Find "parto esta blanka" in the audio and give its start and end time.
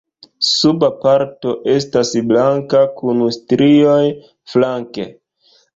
1.03-2.81